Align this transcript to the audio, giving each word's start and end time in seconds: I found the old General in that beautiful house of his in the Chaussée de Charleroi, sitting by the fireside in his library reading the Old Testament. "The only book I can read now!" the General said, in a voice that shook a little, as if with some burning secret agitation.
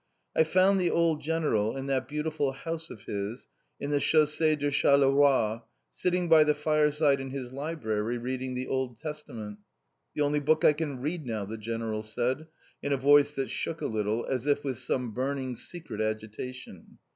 I 0.35 0.43
found 0.43 0.79
the 0.81 0.89
old 0.89 1.21
General 1.21 1.77
in 1.77 1.85
that 1.85 2.07
beautiful 2.07 2.53
house 2.53 2.89
of 2.89 3.03
his 3.03 3.45
in 3.79 3.91
the 3.91 3.99
Chaussée 3.99 4.57
de 4.57 4.71
Charleroi, 4.71 5.61
sitting 5.93 6.27
by 6.27 6.43
the 6.43 6.55
fireside 6.55 7.19
in 7.19 7.29
his 7.29 7.53
library 7.53 8.17
reading 8.17 8.55
the 8.55 8.65
Old 8.65 8.97
Testament. 8.97 9.59
"The 10.15 10.23
only 10.23 10.39
book 10.39 10.65
I 10.65 10.73
can 10.73 11.01
read 11.01 11.27
now!" 11.27 11.45
the 11.45 11.55
General 11.55 12.01
said, 12.01 12.47
in 12.81 12.91
a 12.91 12.97
voice 12.97 13.35
that 13.35 13.51
shook 13.51 13.79
a 13.79 13.85
little, 13.85 14.25
as 14.25 14.47
if 14.47 14.63
with 14.63 14.79
some 14.79 15.11
burning 15.11 15.55
secret 15.55 16.01
agitation. 16.01 16.97